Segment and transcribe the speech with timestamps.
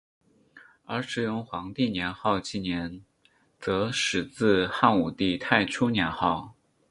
[0.85, 3.05] 而使用皇帝年号纪年
[3.59, 6.55] 则始自汉武帝太初年号。